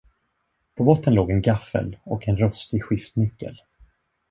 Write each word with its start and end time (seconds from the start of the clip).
På 0.75 0.83
botten 0.83 1.13
låg 1.13 1.31
en 1.31 1.41
gaffel 1.41 1.97
och 2.03 2.27
en 2.27 2.37
rostig 2.37 2.83
skiftnyckel. 2.85 3.57